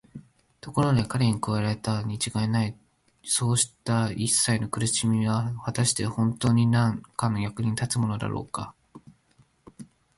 [0.61, 2.75] ところで彼に加えられるにちがいない
[3.23, 8.73] そうしたいっさいの苦しみは、はたしてほんとうになんかの役に立つものだろうか。